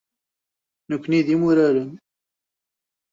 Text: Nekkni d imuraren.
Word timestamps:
Nekkni 0.89 1.21
d 1.25 1.27
imuraren. 1.35 1.91